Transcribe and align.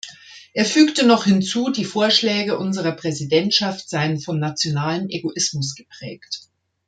Er 0.55 0.65
fügte 0.65 1.05
noch 1.05 1.25
hinzu, 1.25 1.69
die 1.69 1.85
Vorschläge 1.85 2.57
unserer 2.57 2.93
Präsidentschaft 2.93 3.87
seien 3.87 4.19
von 4.19 4.39
nationalem 4.39 5.07
Egoismus 5.09 5.75
geprägt. 5.75 6.41